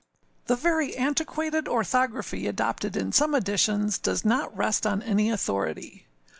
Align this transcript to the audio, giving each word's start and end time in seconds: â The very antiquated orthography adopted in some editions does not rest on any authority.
â 0.01 0.47
The 0.47 0.55
very 0.55 0.97
antiquated 0.97 1.67
orthography 1.67 2.47
adopted 2.47 2.97
in 2.97 3.11
some 3.11 3.35
editions 3.35 3.99
does 3.99 4.25
not 4.25 4.57
rest 4.57 4.87
on 4.87 5.03
any 5.03 5.29
authority. 5.29 6.07